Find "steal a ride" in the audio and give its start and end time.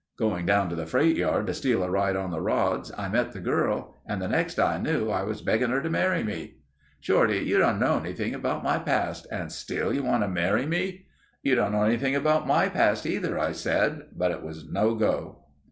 1.53-2.15